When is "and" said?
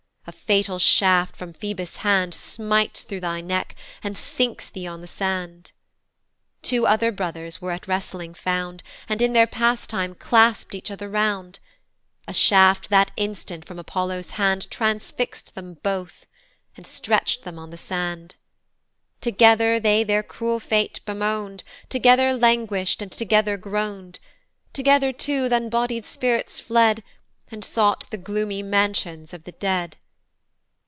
4.03-4.15, 9.09-9.19, 16.77-16.85, 23.01-23.11, 27.49-27.65